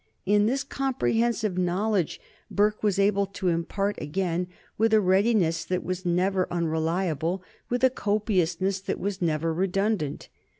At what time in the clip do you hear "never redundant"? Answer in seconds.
9.21-10.27